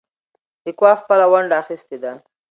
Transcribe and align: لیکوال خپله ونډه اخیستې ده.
لیکوال 0.65 0.95
خپله 1.03 1.25
ونډه 1.31 1.55
اخیستې 1.63 1.97
ده. 2.03 2.13